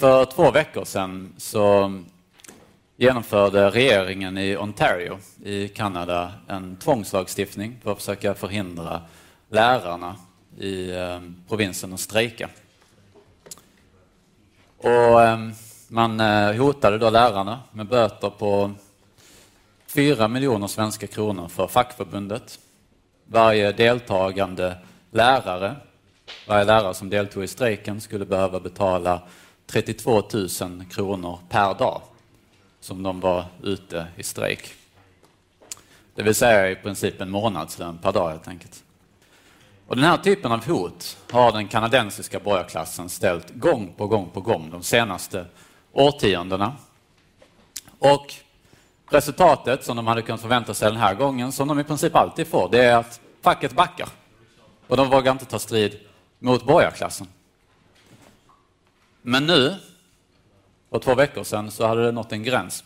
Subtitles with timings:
[0.00, 1.92] För två veckor sedan så
[2.96, 9.02] genomförde regeringen i Ontario i Kanada en tvångslagstiftning för att försöka förhindra
[9.48, 10.16] lärarna
[10.58, 12.48] i eh, provinsen att strejka.
[14.76, 15.38] Och eh,
[15.88, 18.72] man eh, hotade då lärarna med böter på
[19.86, 22.58] 4 miljoner svenska kronor för fackförbundet.
[23.26, 24.76] Varje deltagande
[25.10, 25.76] lärare,
[26.48, 29.22] varje lärare som deltog i strejken skulle behöva betala
[29.70, 32.02] 32 000 kronor per dag
[32.80, 34.74] som de var ute i strejk.
[36.14, 38.84] Det vill säga i princip en månadslön per dag helt enkelt.
[39.86, 44.40] Och den här typen av hot har den kanadensiska borgarklassen ställt gång på gång på
[44.40, 45.46] gång de senaste
[45.92, 46.76] årtiondena.
[47.98, 48.34] Och
[49.10, 52.46] resultatet som de hade kunnat förvänta sig den här gången, som de i princip alltid
[52.46, 54.08] får, det är att facket backar.
[54.86, 55.98] Och de vågar inte ta strid
[56.38, 57.26] mot borgarklassen.
[59.22, 59.76] Men nu,
[60.90, 62.84] för två veckor sedan, så hade det nått en gräns.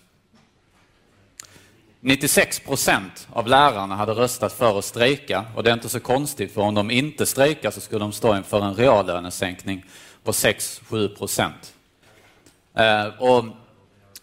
[2.00, 6.54] 96 procent av lärarna hade röstat för att strejka och det är inte så konstigt
[6.54, 9.84] för om de inte strejkar så skulle de stå inför en reallönesänkning
[10.24, 11.74] på 6-7 procent.
[12.74, 13.44] Eh, och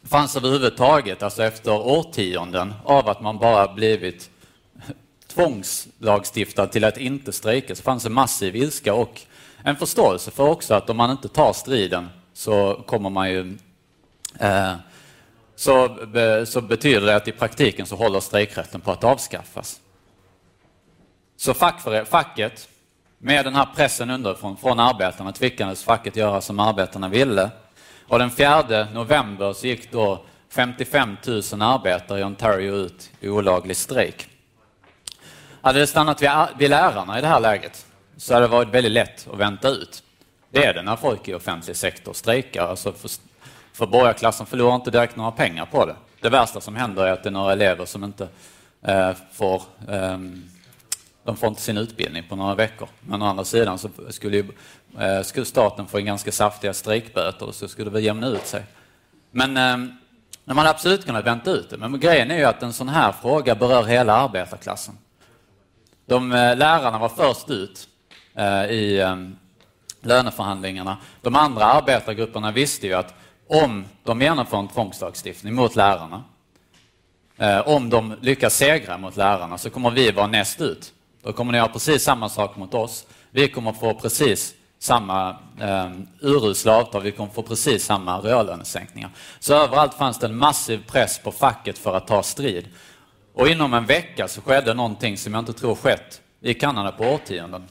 [0.03, 4.29] fanns överhuvudtaget, alltså efter årtionden av att man bara blivit
[5.27, 9.21] tvångslagstiftad till att inte strejka, så fanns en massiv ilska och
[9.63, 13.57] en förståelse för också att om man inte tar striden så kommer man ju
[14.39, 14.73] eh,
[15.55, 15.97] så,
[16.45, 19.79] så betyder det att i praktiken så håller strejkrätten på att avskaffas.
[21.37, 22.69] Så facket,
[23.17, 27.49] med den här pressen underifrån från arbetarna, tvingades facket göra som arbetarna ville.
[28.07, 33.77] Och den 4 november så gick då 55 000 arbetare i Ontario ut i olaglig
[33.77, 34.27] strejk.
[35.61, 37.85] Hade det stannat vid, vid lärarna i det här läget
[38.21, 40.03] så hade det varit väldigt lätt att vänta ut.
[40.49, 42.67] Det är det när folk i offentlig sektor strejkar.
[42.67, 43.09] Alltså för,
[43.73, 45.95] för borgarklassen förlorar inte direkt några pengar på det.
[46.21, 48.27] Det värsta som händer är att det är några elever som inte
[48.81, 50.17] eh, får eh,
[51.23, 52.87] de får inte sin utbildning på några veckor.
[52.99, 54.45] Men å andra sidan så skulle, ju,
[54.99, 58.47] eh, skulle staten få en ganska saftiga strejkböter och så skulle det väl jämna ut
[58.47, 58.63] sig.
[59.31, 59.93] Men eh,
[60.45, 61.77] man hade absolut kunnat vänta ut det.
[61.77, 64.97] Men grejen är ju att en sån här fråga berör hela arbetarklassen.
[66.05, 67.87] De eh, lärarna var först ut
[68.35, 69.35] Eh, i ehm,
[70.01, 70.97] löneförhandlingarna.
[71.21, 73.13] De andra arbetargrupperna visste ju att
[73.47, 76.23] om de genomför en tvångslagstiftning mot lärarna,
[77.37, 80.93] eh, om de lyckas segra mot lärarna så kommer vi vara näst ut.
[81.23, 83.05] Då kommer ni göra precis samma sak mot oss.
[83.31, 89.09] Vi kommer få precis samma eh, urusla avtal, vi kommer få precis samma reallönesänkningar.
[89.39, 92.67] Så överallt fanns det en massiv press på facket för att ta strid.
[93.33, 97.03] Och inom en vecka så skedde någonting som jag inte tror skett i Kanada på
[97.03, 97.63] årtionden.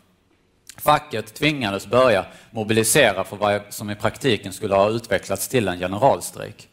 [0.80, 6.68] Facket tvingades börja mobilisera för vad som i praktiken skulle ha utvecklats till en generalstrejk.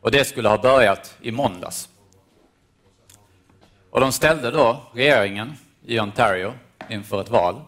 [0.00, 1.88] Och det skulle ha börjat i måndags.
[3.90, 5.52] Och de ställde då regeringen
[5.86, 6.54] i Ontario
[6.88, 7.60] inför ett val.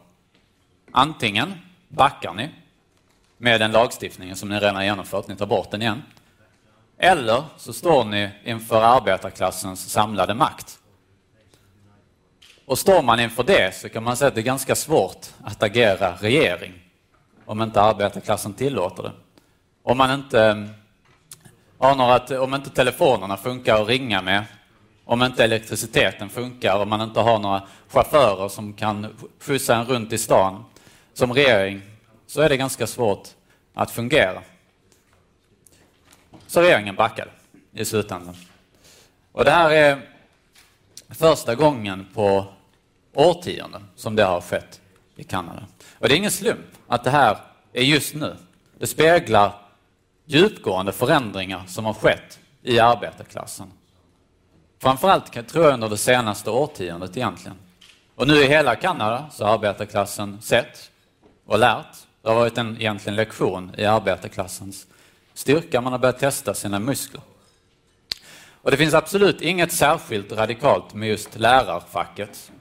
[0.93, 1.55] Antingen
[1.89, 2.51] backar ni
[3.39, 6.03] med den lagstiftningen som ni redan genomfört, ni tar bort den igen.
[6.99, 10.78] Eller så står ni inför arbetarklassens samlade makt.
[12.66, 15.62] Och står man inför det så kan man säga att det är ganska svårt att
[15.62, 16.72] agera regering
[17.44, 19.12] om inte arbetarklassen tillåter det.
[19.82, 20.65] Om man inte eh,
[21.78, 24.44] har några, om inte telefonerna funkar att ringa med,
[25.04, 30.12] om inte elektriciteten funkar, om man inte har några chaufförer som kan skjutsa en runt
[30.12, 30.65] i stan
[31.15, 31.83] som regering,
[32.27, 33.28] så är det ganska svårt
[33.75, 34.43] att fungera.
[36.47, 37.31] Så regeringen backade
[37.72, 38.37] i slutändan.
[39.33, 40.00] Och det här är
[41.09, 42.47] första gången på
[43.16, 44.81] årtionden som det har skett
[45.16, 45.66] i Kanada.
[45.99, 47.37] Och det är ingen slump att det här
[47.72, 48.37] är just nu.
[48.78, 49.53] Det speglar
[50.25, 53.72] djupgående förändringar som har skett i arbetarklassen.
[54.78, 57.56] Framförallt tror jag under det senaste årtiondet egentligen.
[58.15, 60.91] Och nu i hela Kanada så har arbetarklassen sett
[61.47, 61.97] och lärt.
[62.22, 64.86] Det har varit en egentligen lektion i arbetarklassens
[65.34, 65.80] styrka.
[65.80, 67.22] Man har börjat testa sina muskler.
[68.62, 72.53] Och det finns absolut inget särskilt radikalt med just lärarfacket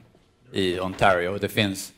[0.52, 1.38] i Ontario.
[1.38, 1.94] Det finns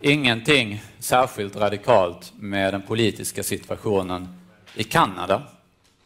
[0.00, 4.28] ingenting särskilt radikalt med den politiska situationen
[4.74, 5.42] i Kanada.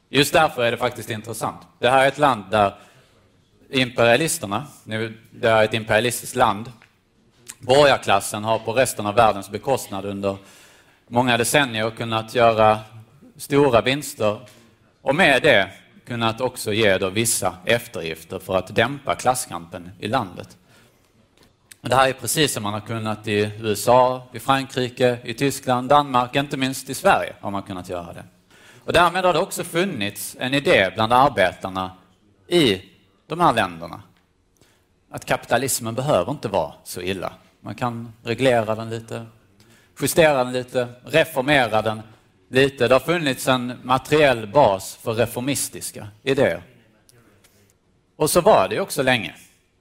[0.09, 1.61] Just därför är det faktiskt intressant.
[1.79, 2.75] Det här är ett land där
[3.71, 4.67] imperialisterna,
[5.31, 6.73] det är ett imperialistiskt land,
[7.59, 10.37] borgarklassen har på resten av världens bekostnad under
[11.09, 12.81] många decennier kunnat göra
[13.37, 14.39] stora vinster
[15.03, 15.71] och med det
[16.07, 20.57] kunnat också ge då vissa eftergifter för att dämpa klasskampen i landet.
[21.87, 26.37] Det här är precis som man har kunnat i USA, i Frankrike, i Tyskland, Danmark,
[26.37, 28.25] inte minst i Sverige har man kunnat göra det.
[28.85, 31.91] Och därmed har det också funnits en idé bland arbetarna
[32.49, 32.83] i
[33.27, 34.03] de här länderna
[35.11, 37.33] att kapitalismen behöver inte vara så illa.
[37.61, 39.27] Man kan reglera den lite,
[40.01, 42.03] justera den lite, reformera den
[42.49, 42.89] lite.
[42.89, 46.63] Det har funnits en materiell bas för reformistiska idéer.
[48.17, 49.35] Och så var det också länge,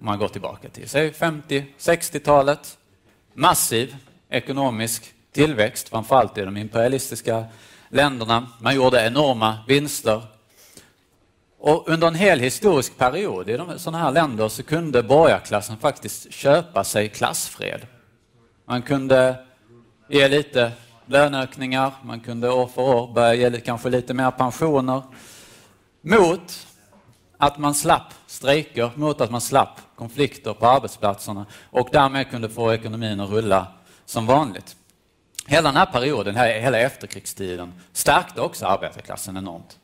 [0.03, 2.77] om man går tillbaka till 50-60-talet.
[3.33, 3.95] Massiv
[4.29, 7.45] ekonomisk tillväxt, framförallt i de imperialistiska
[7.89, 8.47] länderna.
[8.59, 10.21] Man gjorde enorma vinster.
[11.59, 16.83] Och under en hel historisk period i sådana här länder så kunde borgarklassen faktiskt köpa
[16.83, 17.81] sig klassfred.
[18.65, 19.35] Man kunde
[20.09, 20.71] ge lite
[21.05, 25.01] löneökningar, man kunde år för år börja ge kanske lite mer pensioner
[26.01, 26.67] mot
[27.37, 32.73] att man slapp strejker, mot att man slapp konflikter på arbetsplatserna och därmed kunde få
[32.73, 33.67] ekonomin att rulla
[34.05, 34.75] som vanligt.
[35.47, 39.79] Hela den här perioden, hela efterkrigstiden, stärkte också arbetarklassen enormt.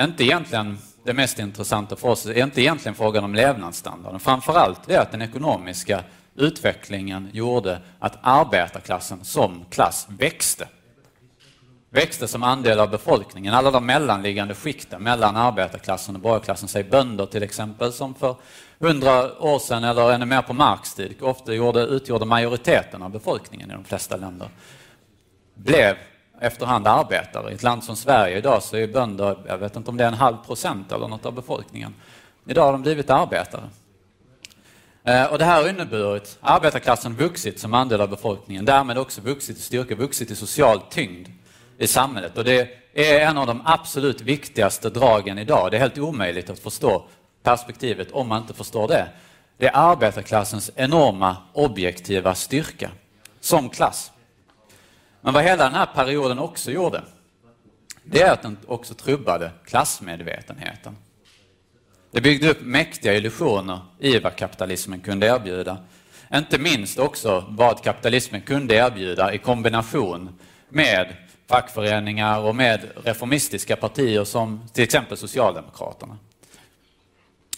[0.00, 4.20] Inte egentligen det mest intressanta för oss, är inte egentligen frågan om levnadsstandarden.
[4.20, 6.04] Framförallt är att den ekonomiska
[6.34, 10.68] utvecklingen gjorde att arbetarklassen som klass växte.
[11.90, 13.54] Växte som andel av befolkningen.
[13.54, 18.36] Alla de mellanliggande skikten mellan arbetarklassen och borgarklassen, säg bönder till exempel, som för
[18.78, 23.70] hundra år sedan eller ännu mer på Marx tid ofta gjorde, utgjorde majoriteten av befolkningen
[23.70, 24.48] i de flesta länder,
[25.54, 25.96] blev
[26.40, 27.50] efterhand arbetare.
[27.50, 30.08] I ett land som Sverige idag så är bönder, jag vet inte om det är
[30.08, 31.94] en halv procent eller något av befolkningen.
[32.46, 33.64] Idag har de blivit arbetare.
[35.04, 39.20] Eh, och det här har inneburit att arbetarklassen vuxit som andel av befolkningen, därmed också
[39.20, 41.28] vuxit i styrka, vuxit i social tyngd
[41.78, 42.38] i samhället.
[42.38, 45.70] Och det är en av de absolut viktigaste dragen idag.
[45.70, 47.04] Det är helt omöjligt att förstå
[47.42, 49.08] perspektivet om man inte förstår det.
[49.58, 52.90] Det är arbetarklassens enorma objektiva styrka
[53.40, 54.12] som klass.
[55.20, 57.02] Men vad hela den här perioden också gjorde,
[58.04, 60.96] det är att den också trubbade klassmedvetenheten.
[62.10, 65.78] Det byggde upp mäktiga illusioner i vad kapitalismen kunde erbjuda.
[66.34, 70.38] Inte minst också vad kapitalismen kunde erbjuda i kombination
[70.68, 71.16] med
[71.48, 76.18] fackföreningar och med reformistiska partier som till exempel Socialdemokraterna.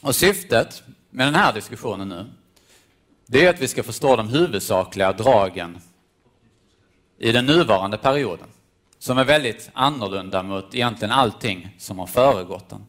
[0.02, 2.26] Och syftet med den här diskussionen nu,
[3.26, 5.80] det är att vi ska förstå de huvudsakliga dragen
[7.18, 8.46] i den nuvarande perioden,
[8.98, 12.86] som är väldigt annorlunda mot egentligen allting som har föregått den.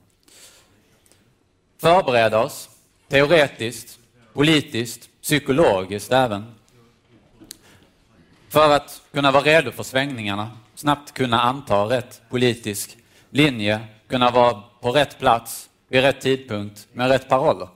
[1.77, 2.69] Förbereda oss,
[3.09, 3.99] teoretiskt,
[4.33, 6.55] politiskt, psykologiskt även,
[8.51, 12.97] för att kunna vara redo för svängningarna, snabbt kunna anta rätt politisk
[13.29, 17.67] linje, kunna vara på rätt plats vid rätt tidpunkt med rätt paroller.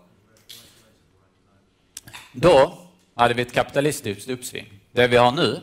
[2.32, 2.78] Då
[3.16, 4.80] hade vi ett kapitalistiskt uppsving.
[4.92, 5.62] Det vi har nu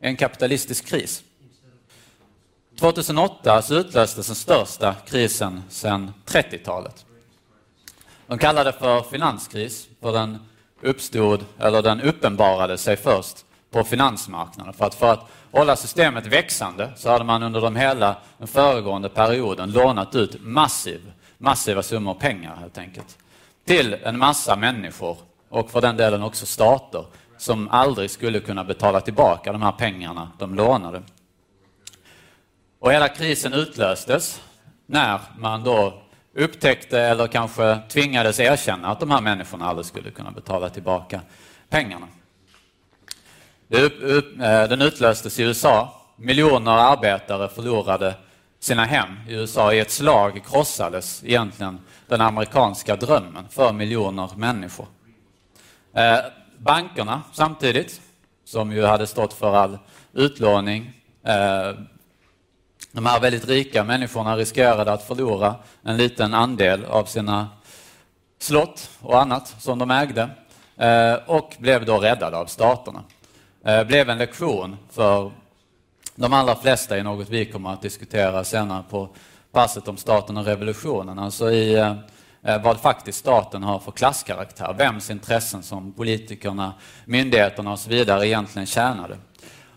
[0.00, 1.22] är en kapitalistisk kris.
[2.80, 7.06] 2008 så utlöstes den största krisen sedan 30-talet.
[8.26, 10.38] De kallade det för finanskris, för den
[10.82, 14.72] uppstod, eller den uppenbarade sig först på finansmarknaden.
[14.72, 19.08] För att, för att hålla systemet växande så hade man under de hela den föregående
[19.08, 23.18] perioden lånat ut massiv, massiva summor pengar helt enkelt
[23.68, 25.16] till en massa människor
[25.48, 27.04] och för den delen också stater
[27.38, 31.02] som aldrig skulle kunna betala tillbaka de här pengarna de lånade.
[32.78, 34.42] Och hela krisen utlöstes
[34.86, 36.02] när man då
[36.34, 41.20] upptäckte eller kanske tvingades erkänna att de här människorna aldrig skulle kunna betala tillbaka
[41.68, 42.06] pengarna.
[43.70, 45.94] Eh, den utlöstes i USA.
[46.16, 48.14] Miljoner arbetare förlorade
[48.60, 49.72] sina hem i USA.
[49.72, 54.86] I ett slag krossades egentligen den amerikanska drömmen för miljoner människor.
[55.94, 56.18] Eh,
[56.58, 58.00] bankerna samtidigt,
[58.44, 59.78] som ju hade stått för all
[60.12, 60.92] utlåning,
[61.24, 61.72] eh,
[62.92, 67.48] de här väldigt rika människorna riskerade att förlora en liten andel av sina
[68.38, 70.30] slott och annat som de ägde
[71.26, 73.02] och blev då räddade av staterna.
[73.64, 75.32] Eh, blev en lektion för
[76.14, 79.08] de allra flesta i något vi kommer att diskutera senare på
[79.52, 81.18] passet om staten och revolutionen.
[81.18, 81.94] Alltså i eh,
[82.42, 84.74] eh, vad faktiskt staten har för klasskaraktär.
[84.78, 86.72] Vems intressen som politikerna,
[87.04, 89.16] myndigheterna och så vidare egentligen tjänade.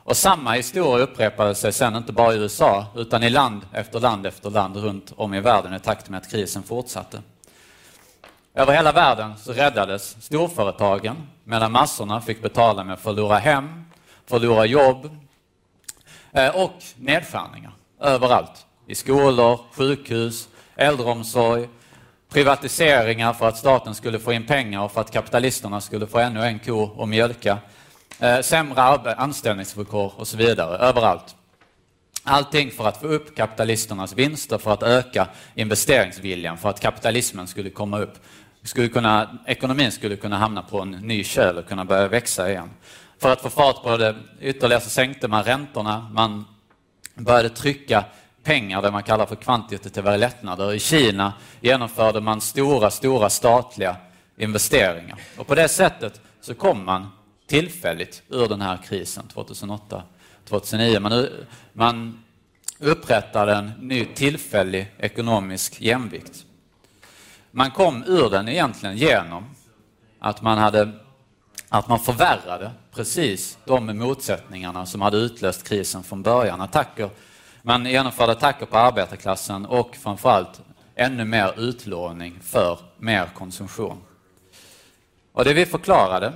[0.04, 4.26] Och samma historia upprepade sig sen inte bara i USA utan i land efter land
[4.26, 7.22] efter land runt om i världen i takt med att krisen fortsatte.
[8.54, 13.86] Över hela världen så räddades storföretagen medan massorna fick betala med att förlora hem,
[14.26, 15.18] förlora jobb
[16.32, 18.66] eh, och nedskärningar överallt.
[18.88, 21.70] I skolor, sjukhus, äldreomsorg,
[22.30, 26.44] privatiseringar för att staten skulle få in pengar och för att kapitalisterna skulle få ännu
[26.44, 27.58] en ko att mjölka.
[28.20, 28.82] Eh, sämre
[29.16, 31.36] anställningsvillkor och så vidare, överallt.
[32.24, 37.70] Allting för att få upp kapitalisternas vinster, för att öka investeringsviljan, för att kapitalismen skulle
[37.70, 38.14] komma upp.
[38.64, 42.70] Skulle kunna, ekonomin skulle kunna hamna på en ny köl och kunna börja växa igen.
[43.20, 46.46] För att få fart på det ytterligare så sänkte man räntorna, man
[47.16, 48.06] började trycka
[48.44, 50.74] pengar, det man kallar för kvantitativa lättnader.
[50.74, 53.96] I Kina genomförde man stora, stora statliga
[54.38, 55.20] investeringar.
[55.38, 57.08] Och på det sättet så kom man
[57.48, 60.04] tillfälligt ur den här krisen 2008
[60.50, 61.00] 2009.
[61.00, 61.28] Man,
[61.74, 62.24] man
[62.80, 66.46] upprättade en ny tillfällig ekonomisk jämvikt.
[67.52, 69.46] Man kom ur den egentligen genom
[70.20, 70.92] att man, hade,
[71.70, 76.62] att man förvärrade precis de motsättningarna som hade utlöst krisen från början.
[76.62, 77.10] Attacker,
[77.62, 80.62] man genomförde attacker på arbetarklassen och framförallt
[80.96, 83.98] ännu mer utlåning för mer konsumtion.
[85.32, 86.34] Och det vi förklarade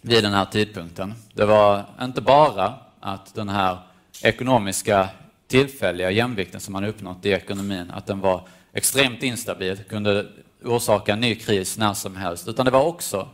[0.00, 3.78] vid den här tidpunkten, det var inte bara att den här
[4.22, 5.08] ekonomiska
[5.46, 10.26] tillfälliga jämvikten som man uppnått i ekonomin, att den var extremt instabil, kunde
[10.64, 13.28] orsaka en ny kris när som helst, utan det var också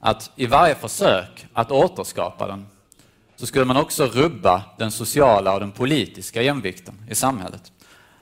[0.00, 2.66] att i varje försök att återskapa den
[3.36, 7.72] så skulle man också rubba den sociala och den politiska jämvikten i samhället.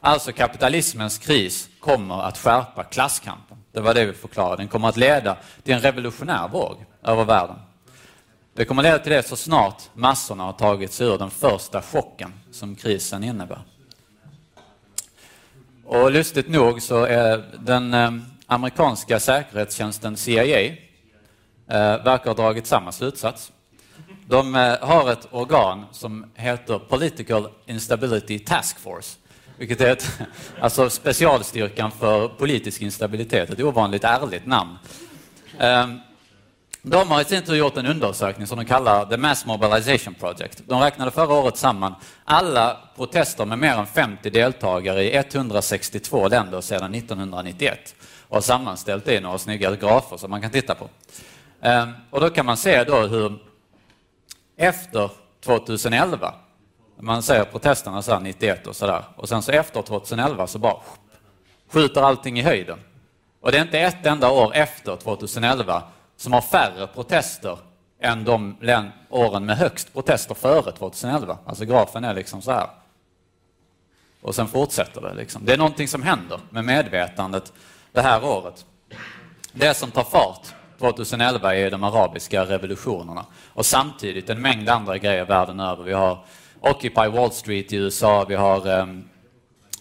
[0.00, 3.56] Alltså kapitalismens kris kommer att skärpa klasskampen.
[3.72, 4.56] Det var det vi förklarade.
[4.56, 7.56] Den kommer att leda till en revolutionär våg över världen.
[8.54, 12.32] Det kommer leda till det så snart massorna har tagit sig ur den första chocken
[12.52, 13.62] som krisen innebär.
[15.86, 18.10] Och lustigt nog så är den eh,
[18.46, 20.76] amerikanska säkerhetstjänsten CIA eh,
[22.04, 23.52] verkar ha dragit samma slutsats.
[24.26, 29.18] De eh, har ett organ som heter Political Instability Task Force,
[29.58, 30.20] vilket är ett,
[30.60, 34.78] alltså specialstyrkan för politisk instabilitet, ett ovanligt ärligt namn.
[35.58, 36.00] Ehm,
[36.86, 40.62] de har i sin tur gjort en undersökning som de kallar The Mass Mobilization Project.
[40.66, 46.60] De räknade förra året samman alla protester med mer än 50 deltagare i 162 länder
[46.60, 47.94] sedan 1991
[48.28, 50.88] och har sammanställt det i några snygga grafer som man kan titta på.
[51.60, 53.38] Ehm, och då kan man se då hur
[54.56, 55.10] efter
[55.44, 56.34] 2011,
[57.00, 60.76] man ser protesterna så 91 och sådär, och sen så efter 2011 så bara
[61.68, 62.78] skjuter allting i höjden.
[63.40, 65.82] Och det är inte ett enda år efter 2011
[66.16, 67.58] som har färre protester
[68.00, 68.56] än de
[69.08, 71.38] åren med högst protester före 2011.
[71.46, 72.68] Alltså grafen är liksom så här.
[74.22, 75.14] Och sen fortsätter det.
[75.14, 75.44] Liksom.
[75.44, 77.52] Det är någonting som händer med medvetandet
[77.92, 78.64] det här året.
[79.52, 85.24] Det som tar fart 2011 är de arabiska revolutionerna och samtidigt en mängd andra grejer
[85.24, 85.84] världen över.
[85.84, 86.24] Vi har
[86.60, 89.04] Occupy Wall Street i USA, vi har, ehm,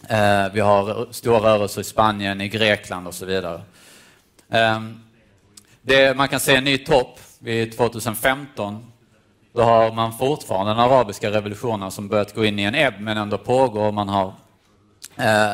[0.09, 3.61] eh, vi har stora rörelser i Spanien, i Grekland och så vidare.
[4.47, 5.03] Um,
[5.85, 8.85] det, man kan se en ny topp vid 2015.
[9.53, 13.17] Då har man fortfarande den arabiska revolutionen som börjat gå in i en ebb men
[13.17, 13.91] ändå pågår.
[13.91, 14.33] Man har
[15.17, 15.51] eh,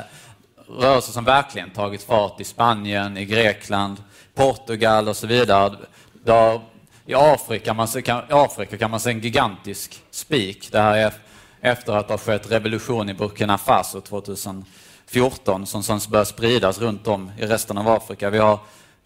[0.67, 4.03] rörelser som verkligen tagit fart i Spanien, i Grekland,
[4.35, 5.75] Portugal och så vidare.
[6.23, 6.61] Då,
[7.05, 10.71] I Afrika, man se, kan, Afrika kan man se en gigantisk spik.
[10.71, 11.13] Det här är
[11.61, 17.07] efter att det har skett revolution i Burkina Faso 2014 som sen börjar spridas runt
[17.07, 18.29] om i resten av Afrika.
[18.29, 18.59] Vi har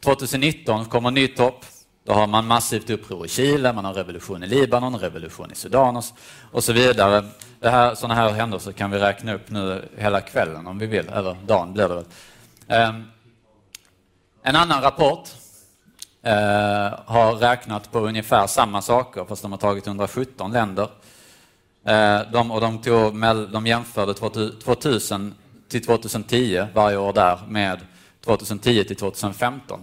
[0.04, 1.66] 2019 kommer en ny topp.
[2.06, 6.02] Då har man massivt uppror i Chile, man har revolution i Libanon, revolution i Sudan
[6.52, 7.26] och så vidare.
[7.60, 11.10] Det här, sådana här händelser kan vi räkna upp nu hela kvällen om vi vill,
[11.10, 12.06] eller dagen blir det väl.
[12.90, 13.06] Um,
[14.44, 15.30] en annan rapport
[16.26, 16.32] uh,
[17.06, 20.90] har räknat på ungefär samma saker, fast de har tagit 117 länder.
[21.90, 25.36] Uh, de, och de, tog, de jämförde 2000
[25.70, 27.80] till 2010, varje år där, med
[28.26, 29.80] 2010 till 2015.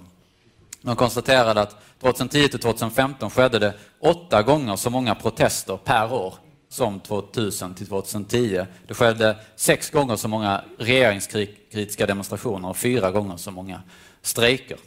[0.82, 6.34] De konstaterade att 2010 till 2015 skedde det åtta gånger så många protester per år
[6.68, 8.66] som 2000 till 2010.
[8.86, 13.82] Det skedde sex gånger så många regeringskritiska demonstrationer och fyra gånger så många
[14.22, 14.78] strejker.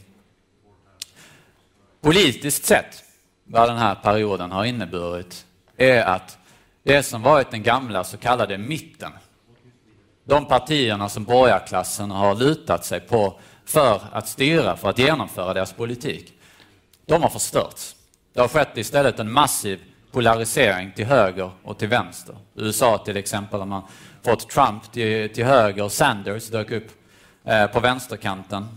[2.01, 3.03] Politiskt sett,
[3.43, 5.45] vad den här perioden har inneburit,
[5.77, 6.37] är att
[6.83, 9.11] det som varit den gamla så kallade mitten,
[10.23, 15.73] de partierna som borgarklassen har lutat sig på för att styra, för att genomföra deras
[15.73, 16.33] politik,
[17.05, 17.95] de har förstörts.
[18.33, 19.79] Det har skett istället en massiv
[20.11, 22.35] polarisering till höger och till vänster.
[22.55, 23.83] USA till exempel har man
[24.23, 26.87] fått Trump till, till höger, Sanders dök upp
[27.45, 28.67] eh, på vänsterkanten.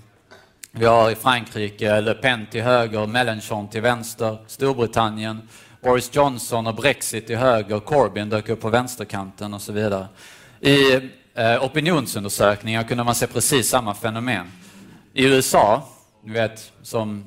[0.70, 5.48] Vi har i Frankrike Le Pen till höger, Mélenchon till vänster, Storbritannien,
[5.82, 10.06] Boris Johnson och Brexit till höger, Corbyn dök upp på vänsterkanten och så vidare.
[10.60, 10.94] I
[11.34, 14.52] eh, opinionsundersökningar kunde man se precis samma fenomen.
[15.18, 15.82] I USA,
[16.24, 17.26] du vet, som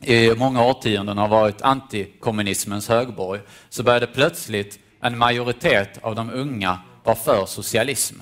[0.00, 6.78] i många årtionden har varit antikommunismens högborg, så började plötsligt en majoritet av de unga
[7.04, 8.20] vara för socialism.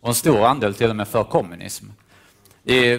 [0.00, 1.86] Och en stor andel till och med för kommunism.
[2.64, 2.92] I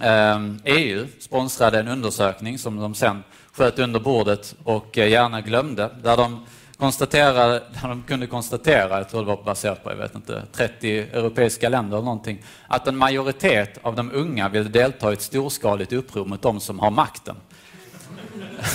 [0.00, 5.90] eh, EU sponsrade en undersökning som de sen sköt under bordet och eh, gärna glömde,
[6.02, 6.46] där de,
[6.78, 10.98] konstaterade, där de kunde konstatera, jag tror det var baserat på jag vet inte, 30
[10.98, 15.92] europeiska länder eller någonting, att en majoritet av de unga vill delta i ett storskaligt
[15.92, 17.36] uppror mot de som har makten.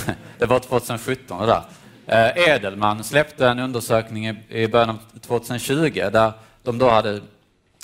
[0.37, 1.63] det var 2017 det där.
[2.05, 6.31] Eh, Edelman släppte en undersökning i början av 2020 där
[6.63, 7.21] de då hade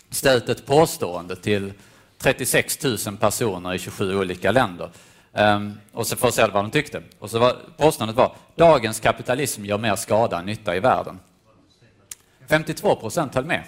[0.10, 1.74] ställt ett påstående till
[2.18, 4.90] 36 000 personer i 27 olika länder.
[5.34, 7.02] Um, och så får se vad de tyckte.
[7.20, 11.20] Och så var, påståendet var dagens kapitalism gör mer skada än nytta i världen.
[12.48, 13.64] 52 procent höll med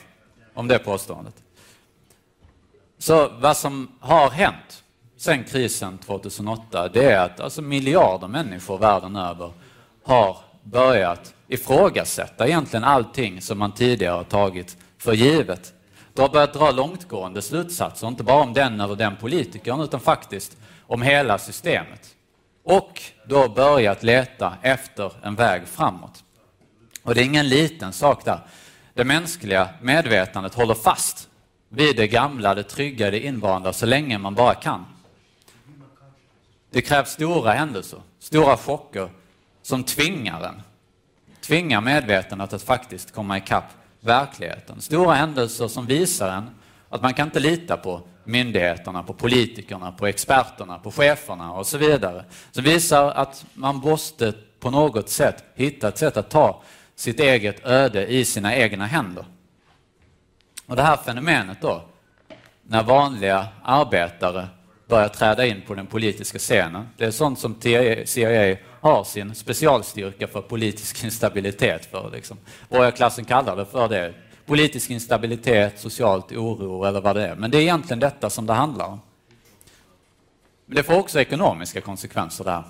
[0.54, 1.36] om det påståendet.
[2.98, 4.84] Så vad som har hänt
[5.18, 9.52] sen krisen 2008, det är att alltså miljarder människor världen över
[10.04, 15.74] har börjat ifrågasätta egentligen allting som man tidigare har tagit för givet.
[16.14, 20.58] De har börjat dra långtgående slutsatser, inte bara om den eller den politikern, utan faktiskt
[20.92, 22.16] om hela systemet.
[22.64, 26.24] Och då börjat leta efter en väg framåt.
[27.04, 28.40] Och det är ingen liten sak där.
[28.94, 31.30] Det mänskliga medvetandet håller fast
[31.70, 34.86] vid det gamla, det trygga, det invanda så länge man bara kan.
[36.70, 39.10] Det krävs stora händelser, stora chocker
[39.62, 40.62] som tvingar en,
[41.42, 43.70] tvingar medvetandet att faktiskt komma ikapp
[44.00, 44.82] verkligheten.
[44.82, 46.50] Stora händelser som visar en
[46.90, 51.78] att man kan inte lita på myndigheterna, på politikerna, på experterna, på cheferna och så
[51.78, 52.26] vidare.
[52.52, 56.64] Som visar att man måste på något sätt hitta ett sätt att ta
[56.96, 59.26] sitt eget öde i sina egna händer.
[60.68, 61.82] Och det här fenomenet då,
[62.64, 64.48] när vanliga arbetare
[64.88, 67.62] börjar träda in på den politiska scenen, det är sånt som
[68.06, 72.12] CIA har sin specialstyrka för politisk instabilitet för.
[72.14, 72.38] Liksom.
[72.70, 74.14] Borgarklassen kallar det för det.
[74.46, 77.36] Politisk instabilitet, socialt oro eller vad det är.
[77.36, 79.00] Men det är egentligen detta som det handlar om.
[80.66, 82.64] Men det får också ekonomiska konsekvenser där.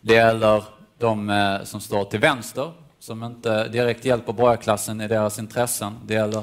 [0.00, 0.64] Det gäller
[0.98, 5.98] de eh, som står till vänster, som inte direkt hjälper borgarklassen i deras intressen.
[6.06, 6.42] Det gäller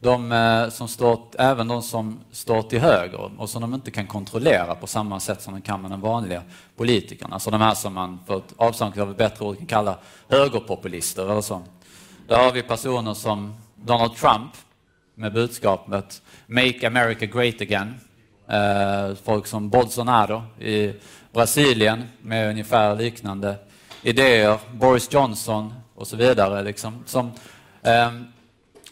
[0.00, 4.06] de eh, som står, även de som står till höger och som de inte kan
[4.06, 6.42] kontrollera på samma sätt som de kan med de vanliga
[6.76, 7.34] politikerna.
[7.34, 9.98] Alltså de här som man, för ett avsaknad av ett bättre ord, kan kalla
[10.28, 11.62] högerpopulister eller så.
[12.26, 14.52] Där har vi personer som Donald Trump
[15.14, 17.94] med budskapet Make America Great Again.
[18.48, 20.92] Eh, folk som Bolsonaro i
[21.32, 23.56] Brasilien med ungefär liknande
[24.02, 24.58] idéer.
[24.72, 26.62] Boris Johnson och så vidare.
[26.62, 27.32] Liksom, som,
[27.82, 28.26] ehm,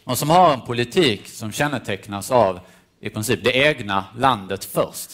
[0.03, 2.59] och som har en politik som kännetecknas av
[2.99, 5.09] i princip det egna landet först.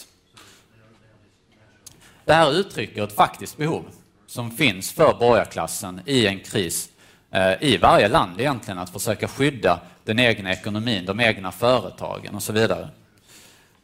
[2.24, 3.84] Det här uttrycker ett faktiskt behov
[4.26, 6.89] som finns för borgarklassen i en kris
[7.30, 12.42] Eh, i varje land egentligen, att försöka skydda den egna ekonomin, de egna företagen och
[12.42, 12.88] så vidare.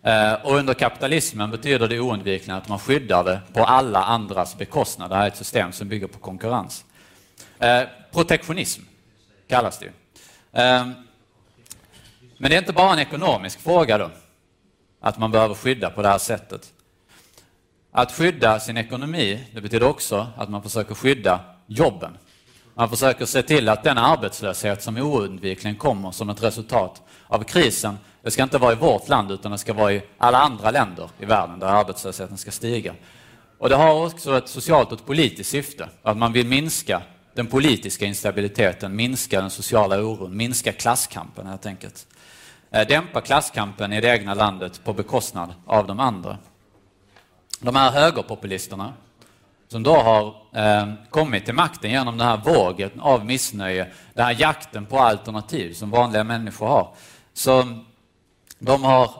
[0.02, 5.11] Eh, och under kapitalismen betyder det oundvikligen att man skyddar det på alla andras bekostnad.
[5.11, 6.85] Det här är ett system som bygger på konkurrens.
[7.59, 7.82] Eh,
[8.12, 8.82] protektionism
[9.48, 9.90] kallas det.
[10.52, 10.94] Ehm,
[12.38, 14.11] men det är inte bara en ekonomisk fråga då,
[15.00, 16.72] att man behöver skydda på det här sättet.
[17.92, 22.18] Att skydda sin ekonomi, det betyder också att man försöker skydda jobben.
[22.78, 27.98] Man försöker se till att den arbetslöshet som oundvikligen kommer som ett resultat av krisen,
[28.22, 31.10] det ska inte vara i vårt land utan det ska vara i alla andra länder
[31.20, 32.94] i världen där arbetslösheten ska stiga.
[33.58, 37.02] Och det har också ett socialt och ett politiskt syfte, att man vill minska
[37.34, 42.06] den politiska instabiliteten, minska den sociala oron, minska klasskampen helt enkelt.
[42.70, 46.38] Eh, dämpa klasskampen i det egna landet på bekostnad av de andra.
[47.60, 48.92] De här högerpopulisterna,
[49.68, 54.37] som då har eh, kommit till makten genom den här vågen av missnöje, den här
[54.38, 56.94] jakten på alternativ som vanliga människor har.
[57.33, 57.64] Så
[58.59, 59.11] de har,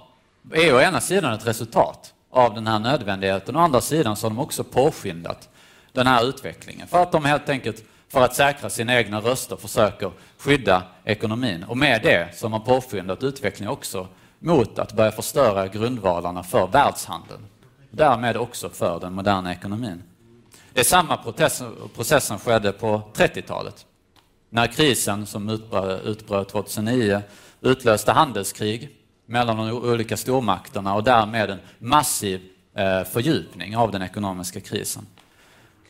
[0.53, 4.31] är å ena sidan ett resultat av den här nödvändigheten, å andra sidan så har
[4.31, 5.49] de också påskyndat
[5.93, 10.11] den här utvecklingen för att de helt enkelt för att säkra sina egna röster försöker
[10.39, 11.65] skydda ekonomin.
[11.65, 16.67] Och med det så har man påskyndat utvecklingen också mot att börja förstöra grundvalarna för
[16.67, 17.47] världshandeln.
[17.91, 20.03] Därmed också för den moderna ekonomin.
[20.77, 21.17] Det är samma
[21.95, 23.87] process, som skedde på 30-talet.
[24.51, 25.49] När krisen som
[26.05, 27.23] utbröt 2009
[27.61, 28.91] utlöste handelskrig
[29.27, 32.41] mellan de olika stormakterna och därmed en massiv
[32.75, 35.07] eh, fördjupning av den ekonomiska krisen.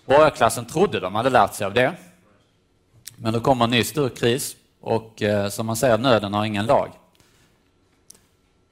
[0.05, 1.93] Borgarklassen trodde de hade lärt sig av det.
[3.17, 6.67] Men då kommer en ny stor kris och eh, som man säger, nöden har ingen
[6.67, 6.91] lag.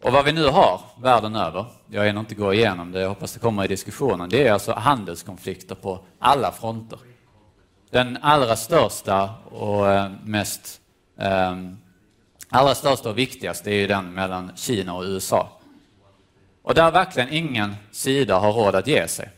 [0.05, 3.33] Och vad vi nu har världen över, jag hinner inte gå igenom det, jag hoppas
[3.33, 6.99] det kommer i diskussionen, det är alltså handelskonflikter på alla fronter.
[7.91, 10.81] Den allra största och eh, mest
[11.19, 11.57] eh,
[12.49, 15.49] allra största och viktigaste är ju den mellan Kina och USA.
[16.63, 19.31] Och där verkligen ingen sida har råd att ge sig.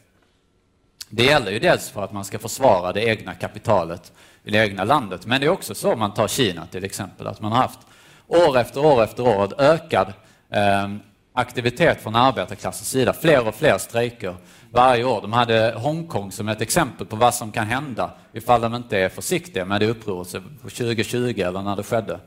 [1.08, 4.12] Det gäller ju dels för att man ska försvara det egna kapitalet
[4.44, 7.26] i det egna landet, men det är också så om man tar Kina till exempel,
[7.26, 7.80] att man har haft
[8.26, 10.12] år efter år efter år ökad
[10.50, 11.00] Ehm,
[11.32, 14.36] aktivitet från arbetarklassens sida, fler och fler strejker
[14.70, 15.20] varje år.
[15.20, 19.08] De hade Hongkong som ett exempel på vad som kan hända ifall de inte är
[19.08, 20.28] försiktiga med det upproret
[20.62, 22.20] 2020 eller när det skedde.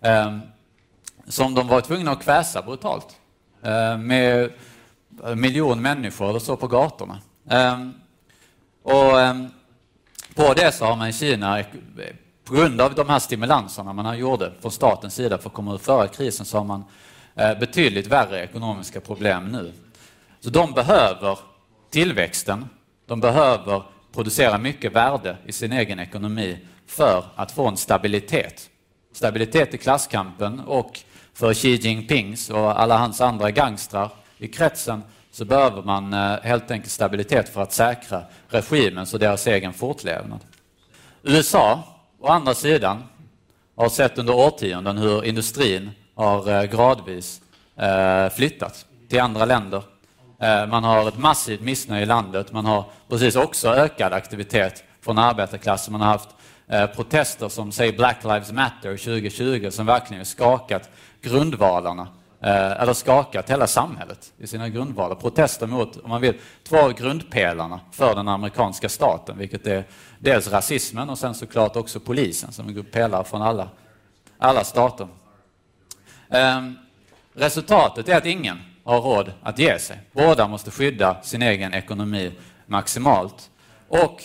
[0.00, 0.40] Ehm,
[1.28, 3.16] som de var tvungna att kväsa brutalt
[3.62, 4.50] ehm, med
[5.24, 7.18] en miljon människor eller så på gatorna.
[8.82, 9.12] Och
[10.34, 11.64] på det så har man i Kina,
[12.44, 15.78] på grund av de här stimulanserna man gjorde från statens sida för att komma ur
[15.78, 16.84] förra krisen, så har man
[17.34, 19.72] Eh, betydligt värre ekonomiska problem nu.
[20.40, 21.38] Så de behöver
[21.90, 22.68] tillväxten,
[23.06, 28.70] de behöver producera mycket värde i sin egen ekonomi för att få en stabilitet.
[29.12, 31.00] Stabilitet i klasskampen och
[31.34, 36.70] för Xi Jinpings och alla hans andra gangstrar i kretsen så behöver man eh, helt
[36.70, 40.40] enkelt stabilitet för att säkra regimens och deras egen fortlevnad.
[41.22, 41.82] USA,
[42.20, 43.02] å andra sidan,
[43.76, 45.90] har sett under årtionden hur industrin
[46.22, 47.40] har eh, gradvis
[47.76, 49.82] eh, flyttats till andra länder.
[50.40, 52.52] Eh, man har ett massivt missnöje i landet.
[52.52, 55.92] Man har precis också ökad aktivitet från arbetarklassen.
[55.92, 56.28] Man har haft
[56.96, 60.90] protester som säger Black Lives Matter 2020 som verkligen skakat
[61.22, 62.08] grundvalarna
[62.40, 65.14] eller skakat hela samhället i sina grundvalar.
[65.14, 66.34] Protester mot, om man vill,
[66.68, 69.84] två av grundpelarna för den amerikanska staten, vilket är
[70.18, 73.68] dels rasismen och sen såklart också polisen som en pelare från alla,
[74.38, 75.08] alla stater.
[76.32, 76.78] Ehm,
[77.34, 79.98] resultatet är att ingen har råd att ge sig.
[80.12, 82.32] Båda måste skydda sin egen ekonomi
[82.66, 83.50] maximalt
[83.88, 84.24] och,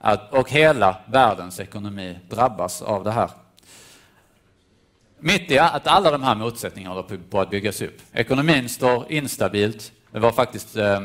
[0.00, 3.30] att, och hela världens ekonomi drabbas av det här.
[5.18, 8.00] Mitt i att alla de här motsättningarna håller på att byggas upp.
[8.12, 9.92] Ekonomin står instabilt.
[10.12, 11.00] Det var faktiskt eh,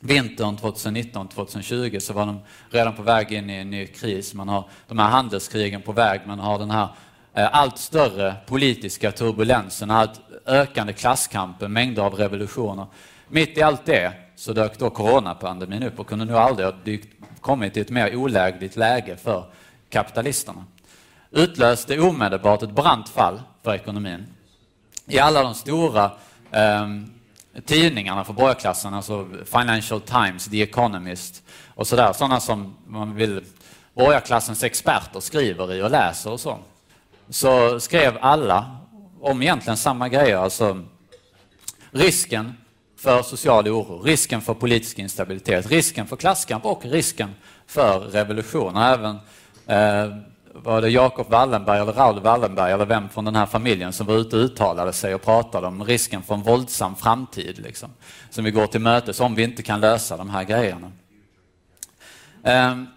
[0.00, 4.34] vintern 2019-2020 så var de redan på väg in i en ny kris.
[4.34, 6.88] Man har de här handelskrigen på väg, man har den här
[7.36, 12.86] Eh, allt större politiska turbulensen, allt ökande klasskampen, mängder av revolutioner.
[13.28, 17.08] Mitt i allt det så dök då coronapandemin upp och kunde nog aldrig ha dykt,
[17.40, 19.44] kommit i ett mer olägligt läge för
[19.90, 20.64] kapitalisterna
[21.30, 24.26] utlöste omedelbart ett brant fall för ekonomin.
[25.06, 26.10] I alla de stora
[26.50, 26.88] eh,
[27.64, 31.42] tidningarna för borgarklassen, alltså Financial Times, The Economist
[31.74, 33.44] och sådär, sådana som man vill
[33.94, 36.58] borgarklassens experter skriver i och läser och så,
[37.28, 38.76] så skrev alla
[39.20, 40.84] om egentligen samma grejer, alltså
[41.90, 42.54] risken
[42.98, 47.34] för social oro, risken för politisk instabilitet, risken för klasskamp och risken
[47.66, 48.76] för revolution.
[48.76, 49.16] Och även
[49.66, 50.16] eh,
[50.52, 54.14] var det Jakob Wallenberg eller Raoul Wallenberg eller vem från den här familjen som var
[54.14, 57.90] ute och uttalade sig och pratade om risken för en våldsam framtid liksom,
[58.30, 60.92] som vi går till mötes om vi inte kan lösa de här grejerna.
[62.42, 62.95] Eh,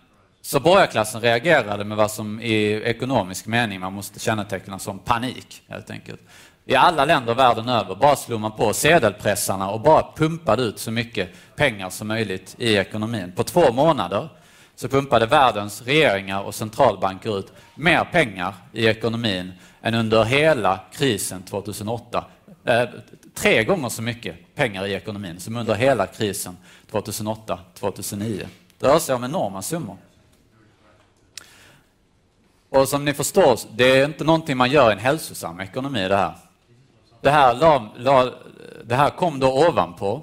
[0.49, 5.89] så borgarklassen reagerade med vad som i ekonomisk mening man måste känneteckna som panik helt
[5.89, 6.21] enkelt.
[6.65, 10.91] I alla länder världen över bara slog man på sedelpressarna och bara pumpade ut så
[10.91, 13.31] mycket pengar som möjligt i ekonomin.
[13.35, 14.29] På två månader
[14.75, 21.43] så pumpade världens regeringar och centralbanker ut mer pengar i ekonomin än under hela krisen
[21.43, 22.25] 2008.
[22.65, 22.83] Eh,
[23.35, 26.57] tre gånger så mycket pengar i ekonomin som under hela krisen
[26.91, 28.45] 2008-2009.
[28.79, 29.97] Det rör sig om enorma summor.
[32.69, 36.15] Och som ni förstår, det är inte någonting man gör i en hälsosam ekonomi det
[36.15, 36.33] här.
[37.21, 38.33] Det här, la, la,
[38.83, 40.21] det här kom då ovanpå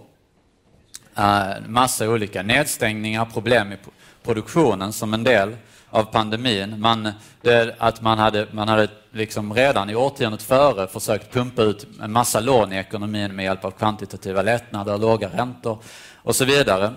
[1.18, 3.76] uh, massa olika nedstängningar, problem i
[4.22, 5.56] produktionen som en del
[5.90, 6.80] av pandemin.
[6.80, 11.86] Man, det, att man hade, man hade liksom redan i årtiondet före försökt pumpa ut
[12.02, 15.78] en massa lån i ekonomin med hjälp av kvantitativa lättnader, låga räntor
[16.22, 16.94] och så vidare.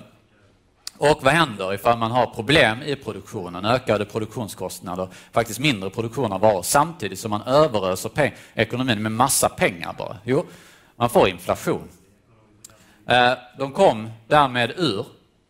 [0.99, 6.41] Och vad händer ifall man har problem i produktionen, ökade produktionskostnader, faktiskt mindre produktion av
[6.41, 10.17] varor, samtidigt som man överöser ekonomin med massa pengar bara?
[10.23, 10.45] Jo,
[10.95, 11.89] man får inflation.
[13.05, 15.05] Eh, de kom därmed ur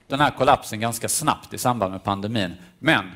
[0.07, 2.55] den här kollapsen ganska snabbt i samband med pandemin.
[2.79, 3.11] Men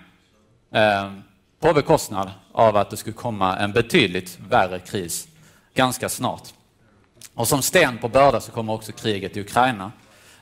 [0.72, 1.12] eh,
[1.60, 5.28] på bekostnad av att det skulle komma en betydligt värre kris
[5.74, 6.54] ganska snart.
[7.34, 9.92] Och som sten på börda så kommer också kriget i Ukraina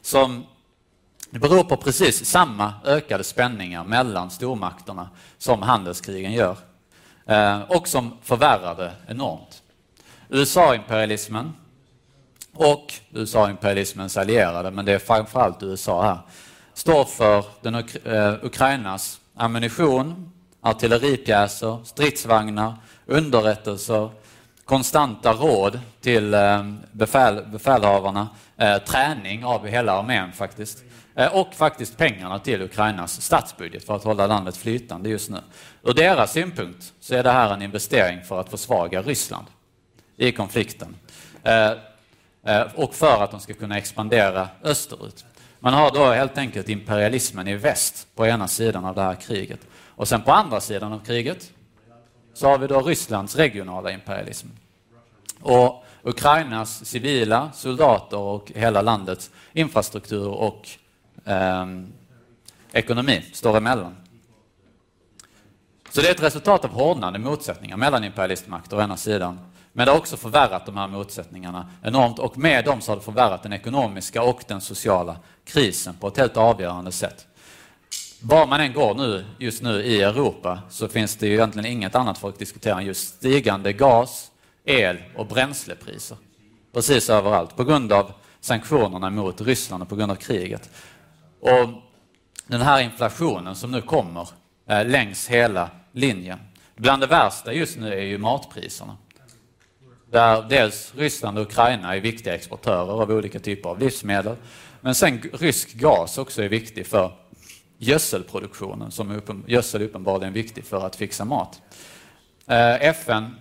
[0.01, 0.45] som
[1.31, 6.57] det beror på precis samma ökade spänningar mellan stormakterna som handelskrigen gör
[7.25, 9.61] eh, och som förvärrade enormt.
[10.29, 11.53] USA-imperialismen
[12.53, 16.17] och USA-imperialismens allierade, men det är framförallt USA här,
[16.73, 22.73] står för den eh, Ukrainas ammunition, artilleripjäser, stridsvagnar,
[23.05, 24.09] underrättelser,
[24.65, 30.83] konstanta råd till eh, befäl, befälhavarna, eh, träning av hela armén faktiskt.
[31.15, 35.39] Eh, och faktiskt pengarna till Ukrainas statsbudget för att hålla landet flytande just nu.
[35.83, 39.47] Ur deras synpunkt så är det här en investering för att försvaga Ryssland
[40.17, 40.95] i konflikten.
[41.43, 41.71] Eh,
[42.43, 45.25] eh, och för att de ska kunna expandera österut.
[45.59, 49.59] Man har då helt enkelt imperialismen i väst på ena sidan av det här kriget.
[49.95, 51.51] Och sen på andra sidan av kriget
[52.33, 54.47] så har vi då Rysslands regionala imperialism.
[55.41, 60.69] Och Ukrainas civila soldater och hela landets infrastruktur och
[61.25, 61.65] eh,
[62.71, 63.95] ekonomi står emellan.
[65.89, 69.39] Så det är ett resultat av hårdnande motsättningar mellan imperialistmakter å ena sidan
[69.73, 73.01] men det har också förvärrat de här motsättningarna enormt och med dem så har det
[73.01, 77.27] förvärrat den ekonomiska och den sociala krisen på ett helt avgörande sätt.
[78.21, 81.95] Var man än går nu, just nu i Europa så finns det ju egentligen inget
[81.95, 84.31] annat för att diskutera än just stigande gas,
[84.65, 86.17] el och bränslepriser.
[86.73, 90.69] Precis överallt på grund av sanktionerna mot Ryssland och på grund av kriget.
[91.41, 91.69] Och
[92.47, 94.29] den här inflationen som nu kommer
[94.67, 96.39] eh, längs hela linjen.
[96.75, 98.97] Bland det värsta just nu är ju matpriserna.
[100.11, 104.35] Där dels Ryssland och Ukraina är viktiga exportörer av olika typer av livsmedel.
[104.81, 107.11] Men sen rysk gas också är viktig för
[107.77, 111.61] gödselproduktionen, som är gödsel är uppenbarligen viktig för att fixa mat.
[112.47, 113.35] Eh, FN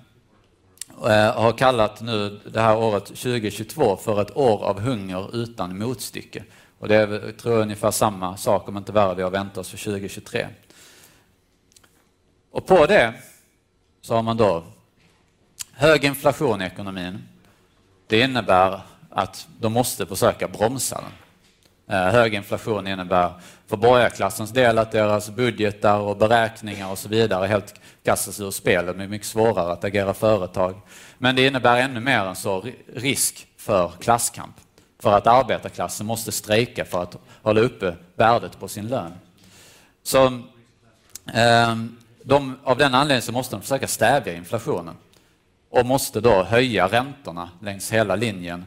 [1.05, 6.45] eh, har kallat nu det här året 2022 för ett år av hunger utan motstycke.
[6.81, 9.71] Och det är tror jag, ungefär samma sak, om inte värre, vi har väntat oss
[9.71, 10.47] för 2023.
[12.51, 13.15] Och på det
[14.01, 14.65] så har man då
[15.73, 17.29] hög inflation i ekonomin.
[18.07, 21.13] Det innebär att de måste försöka bromsa den.
[21.97, 23.33] Eh, hög inflation innebär
[23.67, 28.87] för borgarklassens del att deras budgetar och beräkningar och så vidare helt kastas ur spel.
[28.87, 30.81] Det är mycket svårare att agera företag.
[31.19, 32.65] Men det innebär ännu mer en så
[32.95, 34.57] risk för klasskamp.
[35.03, 39.13] För att arbetarklassen måste strejka för att hålla uppe värdet på sin lön.
[40.03, 40.27] Så
[41.35, 41.77] eh,
[42.23, 44.95] de, av den anledningen så måste de försöka stävja inflationen
[45.71, 48.65] och måste då höja räntorna längs hela linjen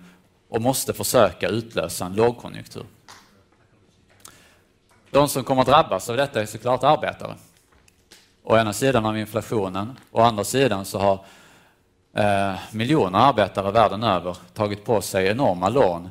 [0.50, 2.86] och måste försöka utlösa en lågkonjunktur.
[5.12, 7.36] De som kommer att drabbas av detta är såklart arbetare.
[8.44, 11.26] Å ena sidan har vi inflationen, å andra sidan så har
[12.14, 16.10] eh, miljoner arbetare världen över tagit på sig enorma lån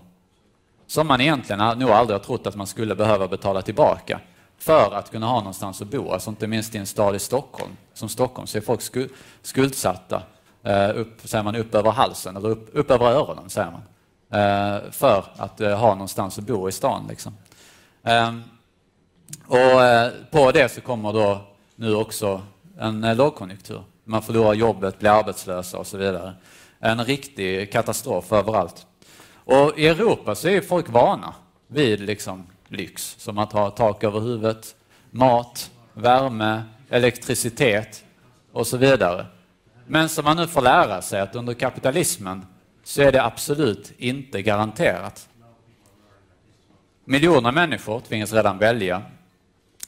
[0.92, 4.20] som man egentligen nog aldrig har trott att man skulle behöva betala tillbaka
[4.58, 7.70] för att kunna ha någonstans att bo, alltså inte minst i en stad i Stockholm.
[7.94, 8.80] Som Stockholm så är folk
[9.42, 10.22] skuldsatta
[10.62, 13.82] eh, upp, säger man, upp över halsen, eller upp, upp över öronen, säger man.
[14.40, 17.06] Eh, för att eh, ha någonstans att bo i stan.
[17.08, 17.36] Liksom.
[18.02, 18.42] Ehm,
[19.46, 21.40] och på det så kommer då
[21.76, 22.42] nu också
[22.78, 23.82] en lågkonjunktur.
[24.04, 26.34] Man förlorar jobbet, blir arbetslösa och så vidare.
[26.78, 28.86] En riktig katastrof överallt.
[29.44, 31.34] Och I Europa så är folk vana
[31.66, 34.76] vid liksom lyx, som att ha tak över huvudet,
[35.10, 38.04] mat, värme, elektricitet
[38.52, 39.26] och så vidare.
[39.86, 42.46] Men som man nu får lära sig att under kapitalismen
[42.84, 45.28] så är det absolut inte garanterat.
[47.04, 49.02] Miljoner människor tvingas redan välja.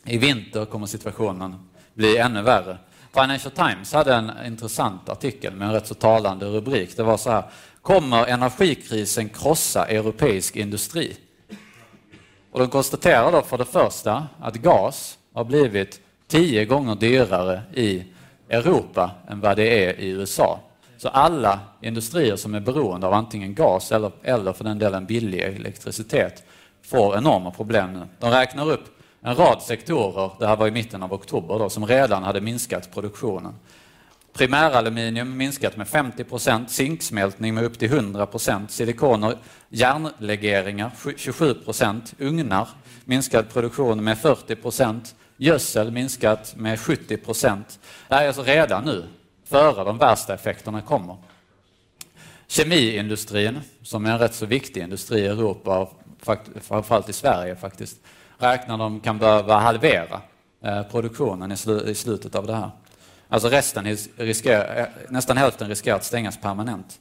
[0.04, 2.78] I vinter kommer situationen bli ännu värre.
[3.12, 6.96] Financial Times hade en intressant artikel med en rätt så talande rubrik.
[6.96, 7.44] Det var så här,
[7.84, 11.16] kommer energikrisen krossa europeisk industri?
[12.52, 18.04] Och de konstaterar då för det första att gas har blivit tio gånger dyrare i
[18.48, 20.60] Europa än vad det är i USA.
[20.96, 25.40] Så alla industrier som är beroende av antingen gas eller, eller för den delen billig
[25.40, 26.44] elektricitet
[26.82, 28.06] får enorma problem nu.
[28.18, 28.84] De räknar upp
[29.20, 32.94] en rad sektorer, det här var i mitten av oktober, då, som redan hade minskat
[32.94, 33.54] produktionen.
[34.34, 42.14] Primäraluminium minskat med 50 procent, zinksmältning med upp till 100 procent, silikoner, järnlegeringar 27 procent,
[42.18, 42.68] ugnar
[43.04, 47.78] minskad produktion med 40 procent, Gödsel minskat med 70 procent.
[48.08, 49.04] Det här är alltså redan nu,
[49.44, 51.16] före de värsta effekterna kommer.
[52.46, 55.88] Kemiindustrin, som är en rätt så viktig industri i Europa,
[56.60, 57.96] framförallt i Sverige faktiskt,
[58.38, 60.20] räknar de kan behöva halvera
[60.64, 61.52] eh, produktionen
[61.86, 62.70] i slutet av det här.
[63.34, 67.00] Alltså resten riskerar, eh, nästan hälften riskerar att stängas permanent.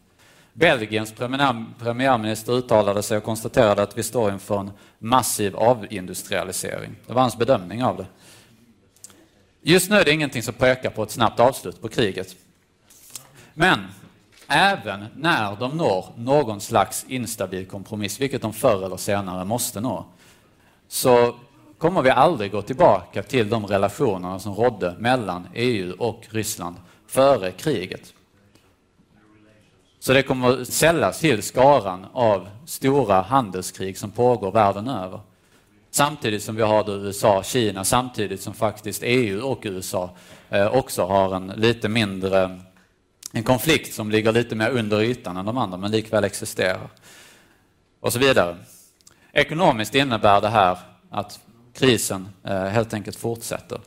[0.54, 1.14] Belgiens
[1.80, 6.96] premiärminister uttalade sig och konstaterade att vi står inför en massiv avindustrialisering.
[7.08, 8.06] Det var hans bedömning av det.
[9.62, 12.36] Just nu är det ingenting som pekar på ett snabbt avslut på kriget.
[13.54, 13.80] Men
[14.48, 20.06] även när de når någon slags instabil kompromiss, vilket de förr eller senare måste nå,
[20.88, 21.36] så
[21.84, 26.76] kommer vi aldrig gå tillbaka till de relationerna som rådde mellan EU och Ryssland
[27.08, 28.14] före kriget.
[30.00, 35.20] Så det kommer att till skaran av stora handelskrig som pågår världen över.
[35.92, 40.10] Samtidigt som vi har USA och Kina, samtidigt som faktiskt EU och USA
[40.50, 42.60] eh, också har en lite mindre,
[43.32, 46.90] en konflikt som ligger lite mer under ytan än de andra, men likväl existerar.
[48.00, 48.58] Och så vidare.
[49.32, 50.78] Ekonomiskt innebär det här
[51.10, 51.40] att
[51.74, 53.80] krisen eh, helt enkelt fortsätter.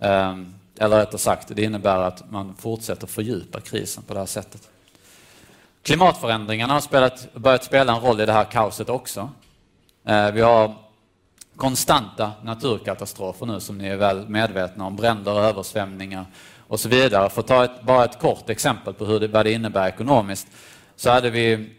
[0.00, 4.68] Ehm, eller rättare sagt, det innebär att man fortsätter fördjupa krisen på det här sättet.
[5.82, 9.30] Klimatförändringarna har spelat, börjat spela en roll i det här kaoset också.
[10.04, 10.74] Eh, vi har
[11.56, 16.26] konstanta naturkatastrofer nu som ni är väl medvetna om, bränder, översvämningar
[16.68, 17.30] och så vidare.
[17.30, 20.48] För att ta ett, bara ett kort exempel på hur det, vad det innebär ekonomiskt
[20.96, 21.70] så hade vi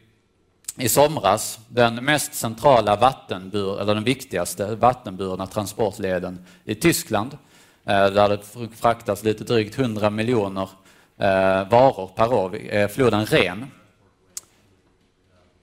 [0.77, 7.37] i somras den mest centrala vattenbur, eller den viktigaste vattenburna transportleden i Tyskland
[7.85, 8.39] eh, där det
[8.75, 10.69] fraktas lite drygt 100 miljoner
[11.17, 13.65] eh, varor per år, eh, floden Ren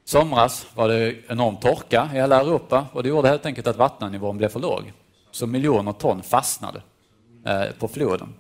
[0.05, 4.37] somras var det enorm torka i hela Europa och det gjorde helt enkelt att vattennivån
[4.37, 4.92] blev för låg.
[5.31, 6.83] Så miljoner ton fastnade
[7.79, 8.35] på floden.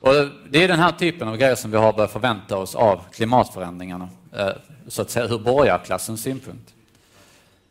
[0.00, 0.12] Och
[0.50, 4.08] det är den här typen av grejer som vi har börjat förvänta oss av klimatförändringarna,
[4.36, 4.48] Eh,
[4.88, 6.74] så att säga ur borgarklassens synpunkt.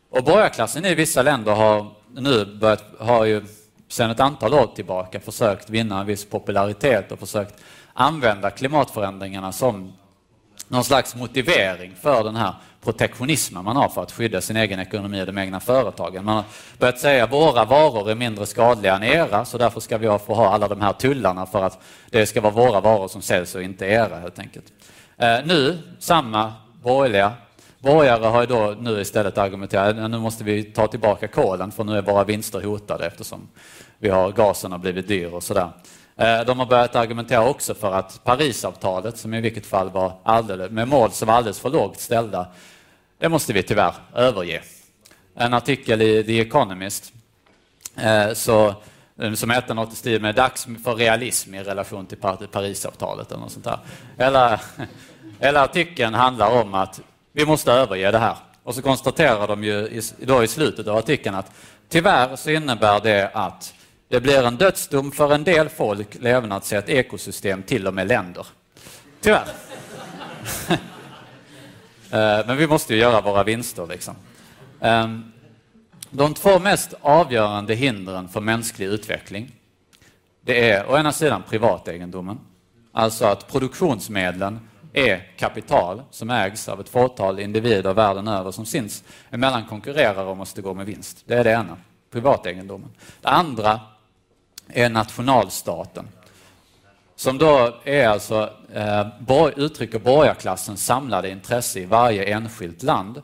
[0.10, 3.45] Och borgarklassen i vissa länder har nu börjat, har ju
[3.88, 7.56] sedan ett antal år tillbaka försökt vinna en viss popularitet och försökt
[7.93, 9.93] använda klimatförändringarna som
[10.67, 15.21] någon slags motivering för den här protektionismen man har för att skydda sin egen ekonomi
[15.21, 16.26] och de egna företagen.
[16.26, 16.43] Man har
[16.78, 20.34] börjat säga att våra varor är mindre skadliga än era så därför ska vi få
[20.34, 23.63] ha alla de här tullarna för att det ska vara våra varor som säljs och
[23.63, 24.65] inte era helt enkelt.
[25.21, 26.53] Eh, nu, samma
[26.84, 27.34] borgerliga
[27.79, 31.84] borgare har ju då nu istället argumenterat att nu måste vi ta tillbaka kolen för
[31.84, 33.47] nu är våra vinster hotade eftersom
[33.97, 35.69] vi har gasen har blivit dyr och sådär.
[36.15, 40.71] Eh, de har börjat argumentera också för att Parisavtalet, som i vilket fall var alldeles,
[40.71, 42.47] med mål som var alldeles för lågt ställda,
[43.19, 44.62] det måste vi tyvärr överge.
[45.36, 47.13] En artikel i The Economist
[47.97, 48.75] eh, så,
[49.36, 52.17] som heter något i stil med Dags för realism i relation till
[52.51, 53.79] Parisavtalet eller något sånt där.
[54.17, 54.62] Eller,
[55.41, 57.01] Hela artikeln handlar om att
[57.34, 58.36] vi måste överge det här.
[58.63, 61.51] Och så konstaterar de ju i, då i slutet av artikeln att
[61.89, 63.73] tyvärr så innebär det att
[64.08, 68.47] det blir en dödsdom för en del folk, levnadssätt, ekosystem, till och med länder.
[69.21, 69.47] Tyvärr.
[72.13, 73.88] Eh, men vi måste ju göra våra vinster.
[73.88, 74.15] Liksom.
[74.80, 75.32] Ehm,
[76.10, 79.51] de två mest avgörande hindren för mänsklig utveckling
[80.41, 82.39] det är å ena sidan privategendomen,
[82.91, 84.60] alltså att produktionsmedlen
[84.93, 90.62] är kapital som ägs av ett fåtal individer världen över som sinsemellan konkurrerar och måste
[90.62, 91.23] gå med vinst.
[91.25, 91.77] Det är det ena,
[92.12, 92.89] privategendomen.
[93.21, 93.80] Det andra
[94.67, 96.08] är nationalstaten.
[97.15, 99.08] Som då är alltså, eh,
[99.56, 103.21] uttrycker borgarklassens samlade intresse i varje enskilt land.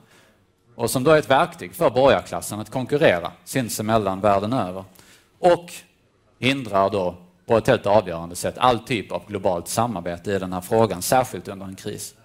[0.75, 4.84] Och som då är ett verktyg för borgarklassen att konkurrera sinsemellan världen över.
[5.39, 5.73] Och
[6.39, 7.15] hindrar då
[7.47, 11.47] på ett helt avgörande sätt all typ av globalt samarbete i den här frågan, särskilt
[11.47, 12.15] under en kris.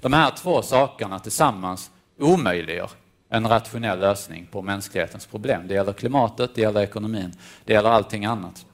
[0.00, 2.90] De här två sakerna tillsammans omöjliggör
[3.28, 5.68] en rationell lösning på mänsklighetens problem.
[5.68, 7.32] Det gäller klimatet, det gäller ekonomin,
[7.64, 8.66] det gäller allting annat.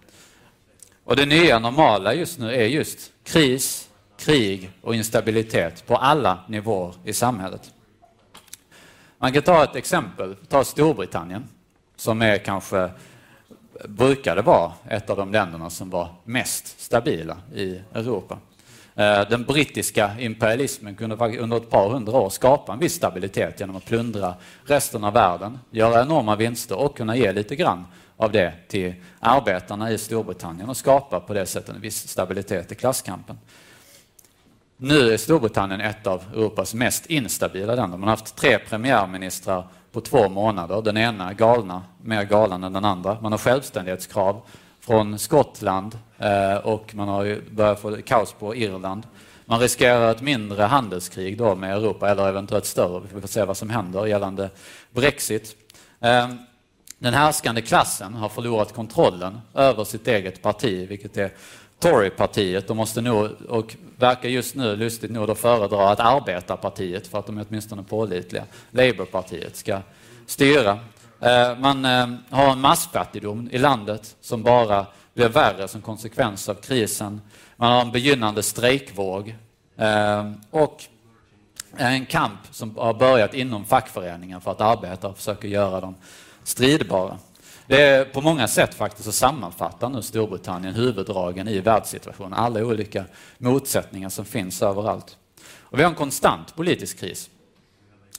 [1.04, 3.88] Och det nya normala just nu är just kris,
[4.18, 7.72] krig och instabilitet på alla nivåer i samhället.
[9.18, 11.48] Man kan ta ett exempel, ta Storbritannien
[11.96, 12.90] som är kanske
[13.84, 18.38] brukade vara ett av de länderna som var mest stabila i Europa.
[18.94, 23.76] Eh, den brittiska imperialismen kunde under ett par hundra år skapa en viss stabilitet genom
[23.76, 24.34] att plundra
[24.66, 27.86] resten av världen, göra enorma vinster och kunna ge lite grann
[28.16, 32.74] av det till arbetarna i Storbritannien och skapa på det sättet en viss stabilitet i
[32.74, 33.38] klasskampen.
[34.78, 37.98] Nu är Storbritannien ett av Europas mest instabila länder.
[37.98, 40.82] Man har haft tre premiärministrar på två månader.
[40.82, 43.18] Den ena galna, mer galen än den andra.
[43.20, 44.40] Man har självständighetskrav
[44.80, 49.06] från Skottland eh, och man har börjat få kaos på Irland.
[49.44, 53.02] Man riskerar ett mindre handelskrig då med Europa, eller eventuellt större.
[53.14, 54.50] Vi får se vad som händer gällande
[54.90, 55.56] Brexit.
[56.00, 56.38] Ehm,
[56.98, 61.30] den härskande klassen har förlorat kontrollen över sitt eget parti, vilket är
[61.78, 62.68] Torypartiet.
[62.68, 67.26] De måste nog, och verkar just nu lustigt nog, då föredra att arbetarpartiet, för att
[67.26, 69.80] de är åtminstone pålitliga, Labourpartiet, ska
[70.26, 70.78] styra.
[71.20, 76.54] Eh, man eh, har en massfattigdom i landet som bara blir värre som konsekvens av
[76.54, 77.20] krisen.
[77.56, 79.36] Man har en begynnande strejkvåg
[79.76, 80.82] eh, och
[81.76, 85.94] en kamp som har börjat inom fackföreningen för att arbeta och försöka göra dem
[86.42, 87.18] stridbara.
[87.68, 93.04] Det är på många sätt faktiskt att sammanfatta nu Storbritannien huvuddragen i världssituationen, alla olika
[93.38, 95.16] motsättningar som finns överallt.
[95.60, 97.30] Och vi har en konstant politisk kris.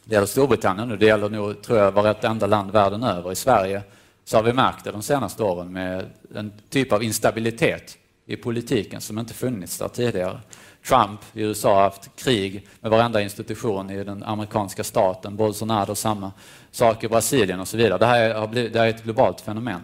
[0.04, 3.32] Det gäller Storbritannien och det gäller nog, tror jag, vartenda land världen över.
[3.32, 3.82] I Sverige
[4.24, 9.02] så har vi märkt det de senaste åren med en typ av instabilitet i politiken
[9.02, 10.40] som inte funnits där tidigare.
[10.88, 16.32] Trump i USA har haft krig med varenda institution i den amerikanska staten, Bolsonaro samma
[16.78, 17.98] saker i Brasilien och så vidare.
[18.00, 19.82] Det här är, blivit, det här är ett globalt fenomen.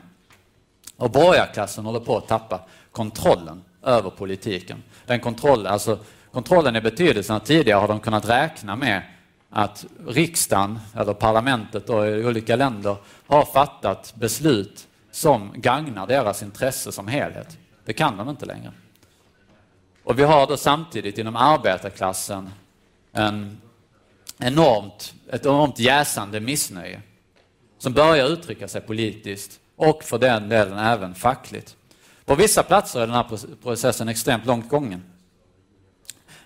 [0.97, 2.59] Och borgarklassen håller på att tappa
[2.91, 4.83] kontrollen över politiken.
[5.05, 5.99] Den kontroll, alltså,
[6.31, 9.01] kontrollen i betydelsen att tidigare har de kunnat räkna med
[9.49, 12.95] att riksdagen, eller parlamentet då, i olika länder,
[13.27, 17.57] har fattat beslut som gagnar deras intresse som helhet.
[17.85, 18.71] Det kan de inte längre.
[20.03, 22.49] Och vi har då samtidigt inom arbetarklassen
[23.11, 23.57] en
[24.39, 27.01] enormt, ett enormt jäsande missnöje
[27.77, 31.75] som börjar uttrycka sig politiskt och för den delen även fackligt.
[32.25, 35.03] På vissa platser är den här processen extremt långt gången.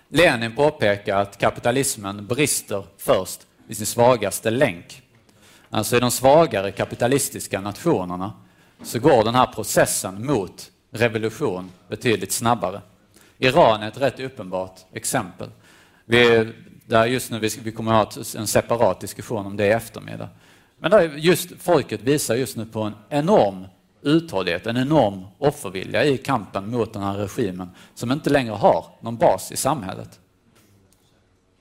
[0.08, 5.02] Lenin påpekar att kapitalismen brister först i sin svagaste länk.
[5.70, 8.32] Alltså i de svagare kapitalistiska nationerna
[8.82, 12.80] så går den här processen mot revolution betydligt snabbare.
[13.38, 15.50] Iran är ett rätt uppenbart exempel.
[16.04, 16.52] Vi,
[16.88, 20.28] där just nu, vi kommer att ha en separat diskussion om det i eftermiddag.
[20.78, 23.66] Men där just, folket visar just nu på en enorm
[24.02, 29.16] uthållighet, en enorm offervilja i kampen mot den här regimen som inte längre har någon
[29.16, 30.20] bas i samhället.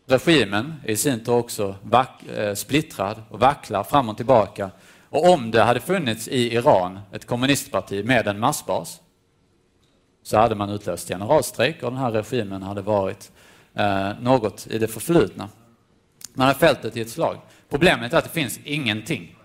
[0.05, 4.71] Regimen är i sin tur också vack, eh, splittrad och vacklar fram och tillbaka.
[5.09, 9.01] Och om det hade funnits i Iran ett kommunistparti med en massbas
[10.23, 13.31] så hade man utlöst generalstrejk och den här regimen hade varit
[13.77, 15.49] eh, något i det förflutna.
[16.33, 17.37] Man har fältet i ett slag.
[17.69, 19.35] Problemet är att det finns ingenting.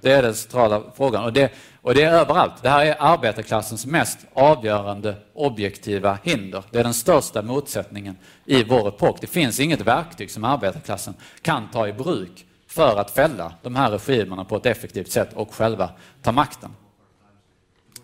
[0.00, 1.52] Det är den centrala frågan och det,
[1.82, 2.62] och det är överallt.
[2.62, 6.62] Det här är arbetarklassens mest avgörande objektiva hinder.
[6.70, 9.20] Det är den största motsättningen i vår epok.
[9.20, 13.90] Det finns inget verktyg som arbetarklassen kan ta i bruk för att fälla de här
[13.90, 15.90] regimerna på ett effektivt sätt och själva
[16.22, 16.70] ta makten.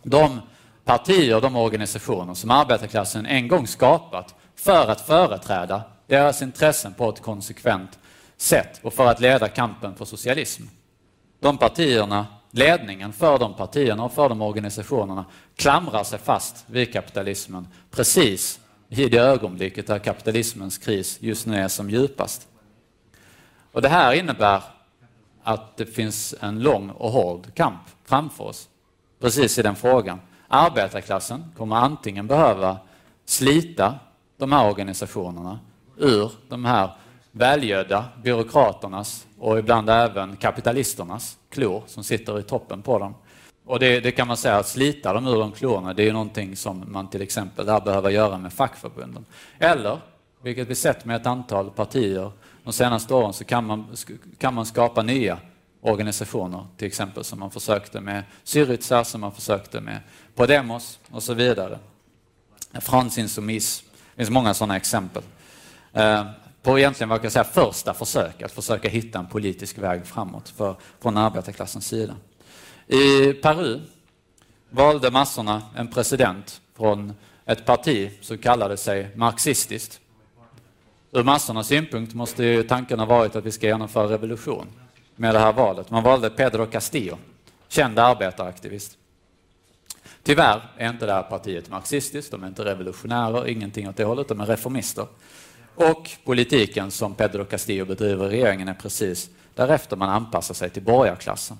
[0.03, 0.41] De
[0.85, 7.09] partier, och de organisationer som arbetarklassen en gång skapat för att företräda deras intressen på
[7.09, 7.99] ett konsekvent
[8.37, 10.63] sätt och för att leda kampen för socialism.
[11.41, 15.25] De partierna, ledningen för de partierna och för de organisationerna
[15.57, 21.69] klamrar sig fast vid kapitalismen precis i det ögonblicket där kapitalismens kris just nu är
[21.69, 22.49] som djupast.
[23.73, 24.63] Och det här innebär
[25.43, 28.69] att det finns en lång och hård kamp framför oss,
[29.21, 30.21] precis i den frågan.
[30.49, 32.79] Arbetarklassen kommer antingen behöva
[33.25, 33.99] slita
[34.43, 35.59] de här organisationerna
[35.97, 36.91] ur de här
[37.31, 43.15] välgödda byråkraternas och ibland även kapitalisternas klor som sitter i toppen på dem.
[43.65, 46.57] Och det, det, kan man säga, att slita dem ur de klorna, det är någonting
[46.57, 49.25] som man till exempel där behöver göra med fackförbunden.
[49.59, 49.99] Eller,
[50.43, 52.33] vilket vi sett med ett antal partier
[52.65, 53.97] de senaste åren, så kan man,
[54.39, 55.39] kan man skapa nya
[55.81, 60.01] organisationer, till exempel som man försökte med Syriza, som man försökte med
[60.35, 61.79] Podemos och så vidare.
[62.81, 63.85] Fransinsoumis
[64.15, 65.23] det finns många sådana exempel.
[65.93, 66.25] Eh,
[66.63, 70.77] på egentligen vad jag säga, första försök att försöka hitta en politisk väg framåt för,
[71.01, 72.15] från arbetarklassens sida.
[72.87, 73.81] I Peru
[74.71, 77.13] valde massorna en president från
[77.45, 80.01] ett parti som kallade sig marxistiskt.
[81.13, 84.67] Ur massornas synpunkt måste ju tanken ha varit att vi ska genomföra revolution
[85.17, 85.91] med det här valet.
[85.91, 87.19] Man valde Pedro Castillo,
[87.69, 88.99] känd arbetaraktivist.
[90.23, 94.29] Tyvärr är inte det här partiet marxistiskt, de är inte revolutionärer, ingenting åt det hållet,
[94.29, 95.07] de är reformister.
[95.75, 100.83] Och politiken som Pedro Castillo bedriver i regeringen är precis därefter man anpassar sig till
[100.83, 101.59] borgarklassen.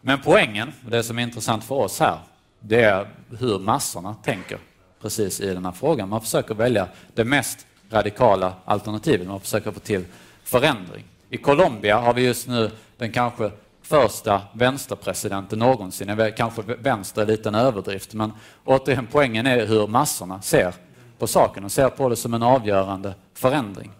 [0.00, 2.18] Men poängen, det som är intressant för oss här,
[2.60, 3.08] det är
[3.38, 4.58] hur massorna tänker
[5.00, 6.08] precis i den här frågan.
[6.08, 10.04] Man försöker välja det mest radikala alternativet, man försöker få till
[10.44, 11.04] förändring.
[11.30, 13.50] I Colombia har vi just nu den kanske
[13.82, 16.32] första vänsterpresidenten någonsin.
[16.36, 18.32] Kanske vänster är lite en överdrift, men
[18.64, 20.74] återigen poängen är hur massorna ser
[21.18, 23.90] på saken och ser på det som en avgörande förändring.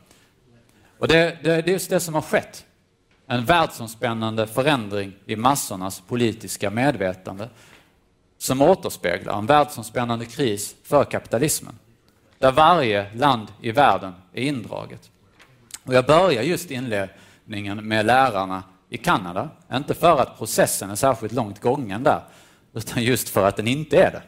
[0.99, 2.65] Och det, det, det är just det som har skett.
[3.27, 7.49] En världsomspännande förändring i massornas politiska medvetande
[8.39, 11.79] som återspeglar en världsomspännande kris för kapitalismen.
[12.39, 15.11] Där varje land i världen är indraget.
[15.85, 18.63] Och jag börjar just inledningen med lärarna
[18.93, 19.49] i Kanada.
[19.73, 22.21] Inte för att processen är särskilt långt gången där,
[22.75, 24.23] utan just för att den inte är det.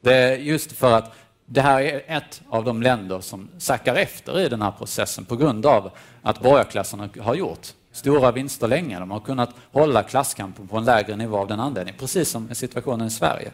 [0.00, 1.14] Det är just för att
[1.46, 5.36] det här är ett av de länder som sackar efter i den här processen på
[5.36, 5.90] grund av
[6.22, 8.98] att borgarklassen har gjort stora vinster länge.
[8.98, 13.06] De har kunnat hålla klasskampen på en lägre nivå av den anledningen, precis som situationen
[13.06, 13.50] i Sverige.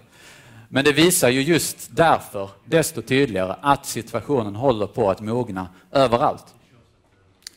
[0.68, 6.54] Men det visar ju just därför desto tydligare att situationen håller på att mogna överallt.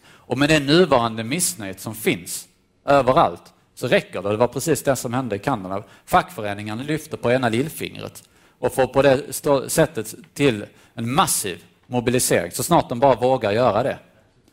[0.07, 2.47] Och med det nuvarande missnöjet som finns
[2.85, 4.29] överallt så räcker det.
[4.29, 5.83] Det var precis det som hände i Kanada.
[6.05, 8.23] Fackföreningarna lyfter på ena lillfingret
[8.59, 9.33] och får på det
[9.69, 13.97] sättet till en massiv mobilisering så snart de bara vågar göra det.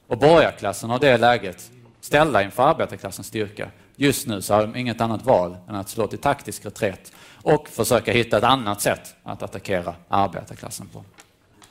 [0.07, 1.71] Och borgarklassen har det läget
[2.01, 3.69] ställda inför arbetarklassens styrka.
[3.97, 7.13] Just nu så har de inget annat val än att slå till taktisk reträtt
[7.43, 11.05] och försöka hitta ett annat sätt att attackera arbetarklassen på.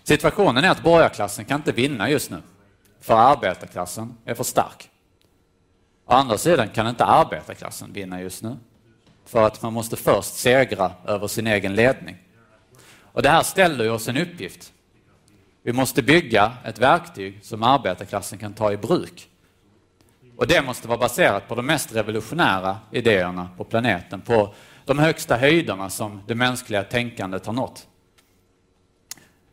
[0.03, 2.37] Situationen är att borgarklassen kan inte vinna just nu,
[3.01, 4.90] för arbetarklassen är för stark.
[6.11, 8.57] Å andra sidan kan inte arbetarklassen vinna just nu,
[9.25, 12.17] för att man måste först segra över sin egen ledning.
[13.03, 14.73] Och det här ställer oss en uppgift.
[15.63, 19.29] Vi måste bygga ett verktyg som arbetarklassen kan ta i bruk.
[20.37, 24.53] Och det måste vara baserat på de mest revolutionära idéerna på planeten, på
[24.85, 27.87] de högsta höjderna som det mänskliga tänkandet har nått.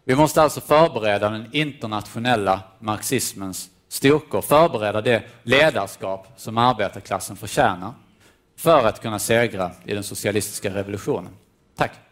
[0.04, 7.92] Vi måste alltså förbereda den internationella marxismens styrkor, förbereda det ledarskap som arbetarklassen förtjänar
[8.56, 11.32] för att kunna segra i den socialistiska revolutionen.
[11.76, 12.07] Tack!